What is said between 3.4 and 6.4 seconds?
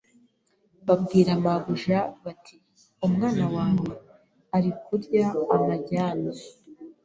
wawe ari kurya amajyane